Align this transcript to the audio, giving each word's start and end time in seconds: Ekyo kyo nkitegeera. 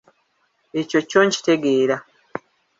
Ekyo 0.79 0.99
kyo 1.09 1.19
nkitegeera. 1.27 1.95